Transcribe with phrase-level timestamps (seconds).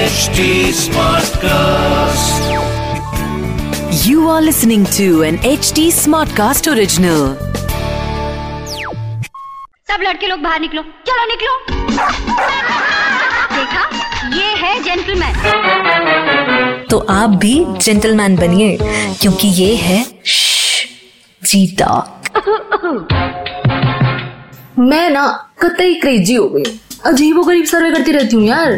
[0.00, 2.38] HD Smartcast.
[4.06, 7.36] You are listening to an HD Smartcast original.
[9.90, 11.52] सब लड़के लोग बाहर निकलो। चलो निकलो।
[13.56, 13.82] देखा?
[14.36, 15.34] ये है जेंटलमैन
[16.90, 17.54] तो आप भी
[17.84, 18.78] जेंटलमैन बनिए
[19.20, 20.04] क्योंकि ये है
[21.42, 21.90] जीता।
[24.78, 25.26] मैं ना
[25.62, 28.72] कतई क्रेजी हो गई अजीबो गरीब सर्वे करती रहती हूँ यार।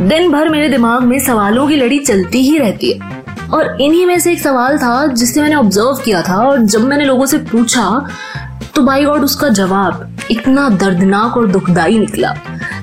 [0.00, 4.18] दिन भर मेरे दिमाग में सवालों की लड़ी चलती ही रहती है। और इन्हीं में
[4.20, 8.08] से एक सवाल था जिसे मैंने ऑब्ज़र्व किया था, और जब मैंने लोगों से पूछा
[8.74, 12.34] तो बाई गॉड उसका जवाब इतना दर्दनाक और दुखदाई निकला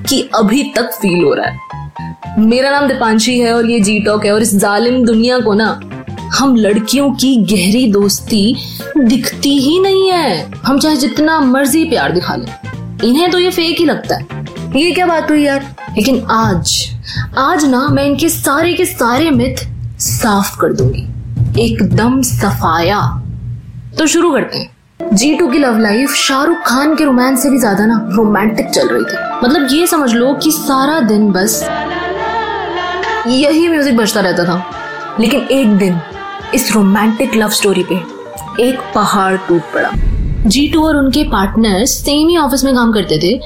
[0.08, 4.24] कि अभी तक फील हो रहा है। मेरा नाम दीपांशी है और ये जी टॉक
[4.24, 5.68] है, और इस जालिम दुनिया को ना,
[6.34, 8.56] हम लड़कियों की गहरी दोस्ती
[8.98, 12.52] दिखती ही नहीं है। हम चाहे जितना मर्ज़ी प्यार दिखा लें।
[13.04, 14.37] इन्हें तो ये फेक ही लगता है।
[14.76, 15.62] ये क्या बात हुई यार?
[15.96, 16.72] लेकिन आज
[17.38, 19.64] आज ना मैं इनके सारे के सारे मिथ
[19.98, 23.00] साफ़ कर दूँगी। एकदम सफाया।
[23.98, 27.58] तो शुरू करते हैं। जी टू की लव लाइफ शाहरुख खान के रोमांस से भी
[27.58, 31.62] ज़्यादा ना रोमांटिक चल रही थी। मतलब ये समझ लो कि सारा दिन बस
[33.26, 36.00] यही म्यूज़िक बजता रहता था। लेकिन एक दिन
[36.54, 38.02] इस रोमांटिक लव स्टोरी पे
[38.62, 39.90] एक पहाड़ टूट पड़ा।
[40.46, 43.38] जीटू और उनके पार्टनर्स सेम ही ऑफ़िस में काम करते थे।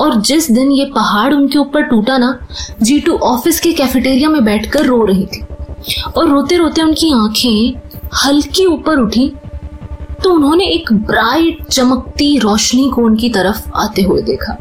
[0.00, 2.38] और जिस दिन ये पहाड़ उनके ऊपर टूटा ना
[2.82, 5.44] जीटू ऑफ़िस के कैफेटेरिया में बैठकर रो रही थी।
[6.16, 7.80] और रोते रोते उनकी आँखें
[8.24, 9.32] हल्की ऊपर उठी
[10.22, 14.56] तो उन्होंने एक ब्राइट चमकती रोशनी को उनकी तरफ़ आते हुए देखा।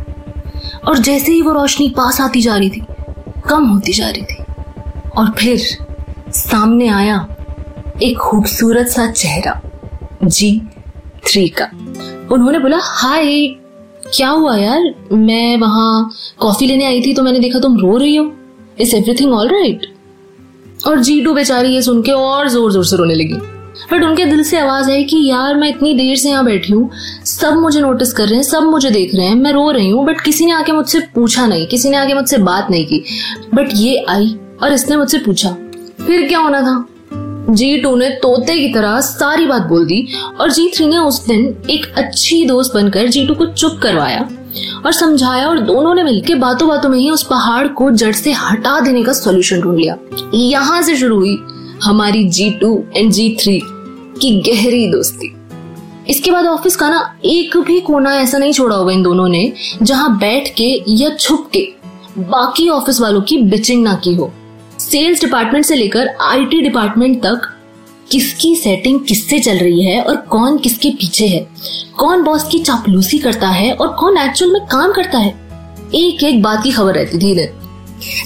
[0.87, 2.85] और जैसे ही वो रोशनी पास आती जा रही थी,
[3.49, 4.43] कम होती जा रही थी।
[5.17, 5.61] और फिर
[6.31, 7.27] सामने आया
[8.03, 9.61] एक खूबसूरत सा चेहरा।
[10.23, 10.61] जी
[11.27, 11.69] थ्री का।
[12.31, 13.47] उन्होंने बोला, हाय,
[14.07, 14.93] क्या हुआ यार?
[15.13, 18.31] मैं वहाँ कॉफ़ी लेने आई थी तो मैंने देखा तुम रो रही हो।
[18.81, 19.85] इज़ एवरीथिंग ऑल राइट
[20.87, 23.37] और जी टू बेचारी ये सुन के और ज़ोर ज़ोर से रोने लगी।
[23.91, 26.89] बट उनके दिल से आवाज़ आई कि, यार, मैं इतनी देर से यहाँ बैठी हूँ,
[27.25, 30.05] सब मुझे नोटिस कर रहे हैं, सब मुझे देख रहे हैं, मैं रो रही हूँ
[30.05, 33.03] बट किसी ने आके मुझसे पूछा नहीं, किसी ने आके मुझसे बात नहीं की।
[33.53, 35.49] बट ये आई और इसने मुझसे पूछा।
[36.05, 36.85] फिर क्या होना था?
[37.49, 40.07] जी टू ने तोते की तरह सारी बात बोल दी
[40.39, 44.27] और जी थ्री ने उस दिन एक अच्छी दोस्त बनकर जी टू को चुप करवाया
[44.85, 48.31] और समझाया और दोनों ने मिलकर बातों बातों में ही उस पहाड़ को जड़ से
[48.31, 49.97] हटा देने का सोल्यूशन ढूंढ लिया।
[50.33, 51.37] यहाँ से शुरू हुई
[51.83, 53.59] हमारी G two and G three
[54.21, 55.33] की गहरी दोस्ती।
[56.09, 59.51] इसके बाद ऑफ़िस का ना एक भी कोना ऐसा नहीं छोड़ा होगा इन दोनों ने
[59.81, 61.67] जहाँ बैठ के या छुप के
[62.19, 64.31] बाकी ऑफ़िस वालों की बिचिंग ना की हो।
[64.79, 67.53] सेल्स डिपार्टमेंट से लेकर आईटी डिपार्टमेंट तक
[68.11, 71.47] किसकी सेटिंग किससे चल रही है और कौन किसके पीछे है?
[71.97, 75.33] कौन बॉस की चापलूसी करता है और कौन एक्चुअल में काम करता है?
[75.95, 77.33] एक एक बात की खबर रहती थी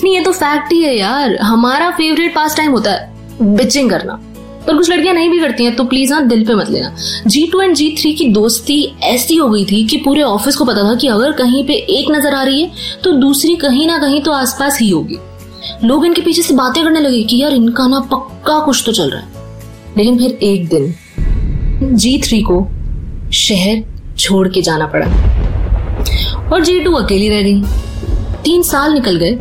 [0.04, 4.20] नहीं, ये तो फैक्ट ही है यार। हमारा फेवरेट पास टाइम होता है बिचिंग करना।
[4.68, 6.96] पर कुछ लड़कियाँ नहीं भी करती हैं तो प्लीज़ हाँ दिल पे मत लेना।
[7.28, 10.66] G two and G three की दोस्ती ऐसी हो गई थी कि पूरे ऑफ़िस को
[10.66, 12.72] पता था कि अगर कहीं पे एक नज़र आ रही है
[13.04, 15.18] तो दूसरी कहीं ना कहीं तो आसपास ही होगी।
[15.84, 19.10] लोग इनके पीछे से बातें करने लगे कि यार इनका ना पक्का कुछ तो चल
[19.10, 19.28] रहा है।
[19.98, 20.94] लेकिन फिर एक दिन
[21.96, 22.68] जी थ्री को
[23.34, 23.84] शहर
[24.18, 25.06] छोड़ के जाना पड़ा।
[26.54, 27.62] और जी टू अकेली रह गई।
[28.44, 29.32] तीन साल निकल गए।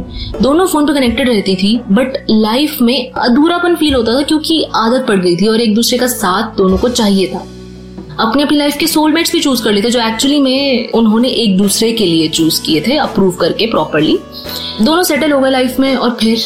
[0.42, 5.04] दोनों फ़ोन पे कनेक्टेड रहती थी बट लाइफ में अधूरापन फील होता था क्योंकि आदत
[5.08, 7.46] पड़ गई थी और एक दूसरे का साथ दोनों को चाहिए था।
[8.20, 11.56] अपने अपनी लाइफ के सोलमेट्स भी चूज़ कर लिए थे, जो एक्चुअली में, उन्होंने एक
[11.56, 14.18] दूसरे के लिए चूज़ किए थे अप्रूव करके प्रॉपरली
[14.82, 16.38] दोनों सेटल हो गए लाइफ में और फिर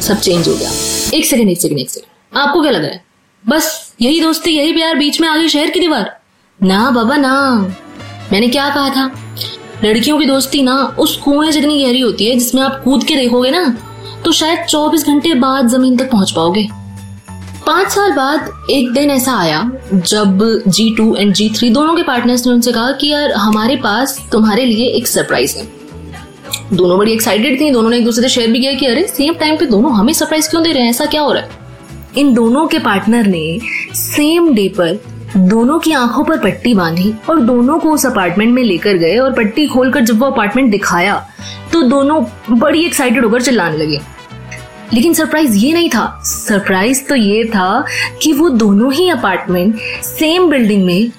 [0.00, 0.70] सब चेंज हो गया।
[1.14, 3.04] एक सेकंड एक सेकंड एक सेकंड आपको क्या लग रहा है?
[3.48, 6.20] बस यही दोस्ती, यही प्यार, बीच में आगे शहर की दीवार।
[6.62, 7.54] ना बाबा, ना।
[8.32, 9.10] मैंने क्या कहा था?
[9.84, 13.50] लड़कियों की दोस्ती ना, उस कुएँ जितनी गहरी होती है, जिसमें आप कूद के देखोगे
[13.50, 13.78] ना
[14.24, 16.68] तो शायद 24 घंटे बाद ज़मीन तक पहुँच पाओगे।
[17.68, 19.60] पाँच साल बाद एक दिन ऐसा आया,
[19.94, 23.76] जब G two and G three दोनों के पार्टनर्स ने उनसे कहा कि यार, हमारे
[23.76, 25.66] पास तुम्हारे लिए एक सरप्राइज़ है।
[26.72, 29.34] दोनों बड़ी एक्साइटेड थी, दोनों ने एक दूसरे से शेयर भी किया कि अरे सेम
[29.34, 30.90] टाइम पे दोनों हमें सरप्राइज़ क्यों दे रहे हैं?
[30.90, 31.50] ऐसा क्या हो रहा है?
[32.16, 33.60] इन दोनों के पार्टनर ने
[33.94, 34.98] सेम डे पर
[35.36, 39.32] दोनों की आँखों पर पट्टी बांधी और दोनों को उस अपार्टमेंट में लेकर गए और
[39.32, 41.24] पट्टी खोलकर जब वो अपार्टमेंट दिखाया
[41.72, 44.00] तो दोनों बड़ी एक्साइटेड होकर चिल्लाने लगे।
[44.94, 47.84] लेकिन सरप्राइज़ ये नहीं था। सरप्राइज़ तो ये था
[48.22, 51.10] कि वो दोनों ही अपार्टमेंट सेम बिल्डिंग में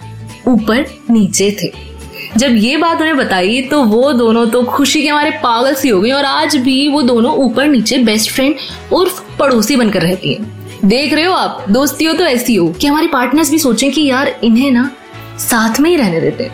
[0.47, 1.71] ऊपर नीचे थे।
[2.37, 6.01] जब ये बात उन्हें बताई तो वो दोनों तो खुशी के मारे पागल सी हो
[6.01, 8.55] गई और आज भी वो दोनों ऊपर नीचे बेस्ट फ्रेंड
[8.93, 11.65] और पड़ोसी बनकर रहती हैं। देख रहे हो आप?
[11.69, 14.89] दोस्ती हो तो ऐसी हो कि हमारे पार्टनर्स भी सोचें कि यार, इन्हें ना
[15.39, 16.49] साथ में ही रहने देते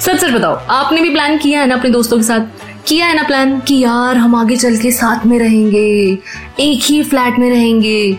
[0.00, 2.40] सच सच बताओ, आपने भी प्लान किया है ना अपने दोस्तों के साथ?
[2.88, 6.18] किया है ना प्लान कि यार, हम आगे चल के साथ में रहेंगे,
[6.60, 8.18] एक ही फ्लैट में रहेंगे।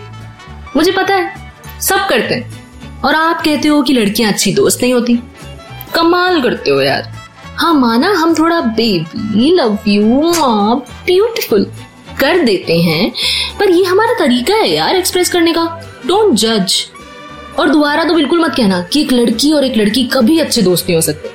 [0.76, 2.66] मुझे पता है, सब करते हैं।
[3.04, 5.18] और आप कहते हो कि लड़कियाँ अच्छी दोस्त नहीं होती।
[5.94, 7.12] कमाल करते हो यार।
[7.56, 10.02] हाँ माना हम थोड़ा बेबी लव यू
[11.06, 11.66] ब्यूटीफुल
[12.20, 13.12] कर देते हैं।
[13.60, 15.64] पर ये हमारा तरीका है यार एक्सप्रेस करने का।
[16.06, 16.74] डोंट जज
[17.58, 20.86] और दोबारा तो बिल्कुल मत कहना कि एक लड़की और एक लड़की कभी अच्छे दोस्त
[20.86, 21.30] नहीं हो सकते।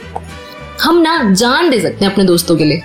[0.83, 2.81] हम ना जान दे सकते हैं अपने दोस्तों के लिए।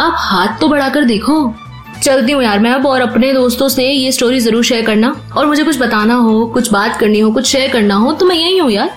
[0.00, 1.54] आप हाथ तो बढ़ाकर देखो।
[2.02, 5.46] चलती हूँ यार मैं अब और अपने दोस्तों से ये स्टोरी ज़रूर शेयर करना। और
[5.46, 8.58] मुझे कुछ बताना हो, कुछ बात करनी हो, कुछ शेयर करना हो तो मैं यही
[8.58, 8.90] हूँ यार।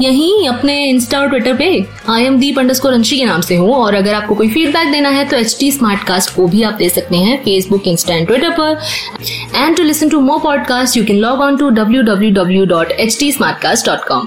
[0.00, 1.66] यहीं अपने इंस्टा और ट्विटर पे
[2.10, 5.08] आई एम दीप अंडर अंशी के नाम से हूँ। और अगर आपको कोई फीडबैक देना
[5.08, 8.26] है तो एच टी स्मार्ट कास्ट को भी आप दे सकते हैं फेसबुक इंस्टा एंड
[8.26, 8.78] ट्विटर पर।
[9.56, 12.92] And to listen to more podcast you can log on to W W W dot
[12.92, 14.26] H T smart cast dot com